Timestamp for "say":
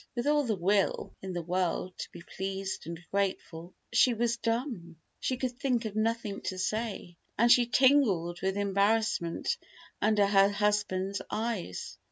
6.57-7.17